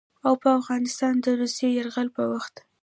او 0.27 0.33
په 0.41 0.49
افغانستان 0.59 1.13
د 1.21 1.27
روسي 1.39 1.67
يرغل 1.77 2.07
په 2.17 2.23
وخت 2.31 2.55